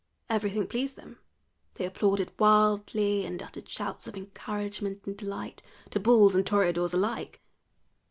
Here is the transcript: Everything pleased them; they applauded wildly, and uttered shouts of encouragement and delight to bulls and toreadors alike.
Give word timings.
Everything 0.31 0.65
pleased 0.65 0.95
them; 0.95 1.19
they 1.75 1.85
applauded 1.85 2.31
wildly, 2.39 3.23
and 3.23 3.39
uttered 3.43 3.69
shouts 3.69 4.07
of 4.07 4.17
encouragement 4.17 5.05
and 5.05 5.15
delight 5.15 5.61
to 5.91 5.99
bulls 5.99 6.33
and 6.33 6.43
toreadors 6.43 6.95
alike. 6.95 7.39